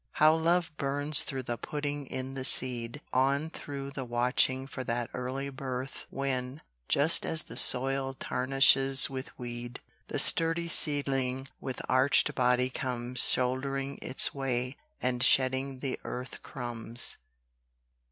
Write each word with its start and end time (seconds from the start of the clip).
How 0.13 0.33
Love 0.33 0.71
burns 0.77 1.21
through 1.21 1.43
the 1.43 1.59
Putting 1.59 2.07
in 2.07 2.33
the 2.33 2.43
Seed 2.43 3.03
On 3.13 3.51
through 3.51 3.91
the 3.91 4.03
watching 4.03 4.65
for 4.65 4.83
that 4.83 5.11
early 5.13 5.51
birth 5.51 6.07
When, 6.09 6.63
just 6.89 7.23
as 7.23 7.43
the 7.43 7.55
soil 7.55 8.15
tarnishes 8.15 9.11
with 9.11 9.29
weed, 9.37 9.79
The 10.07 10.17
sturdy 10.17 10.69
seedling 10.69 11.49
with 11.59 11.83
arched 11.87 12.33
body 12.33 12.71
comes 12.71 13.19
Shouldering 13.19 13.99
its 14.01 14.33
way 14.33 14.75
and 14.99 15.21
shedding 15.21 15.81
the 15.81 15.99
earth 16.03 16.41
crumbs. 16.41 17.17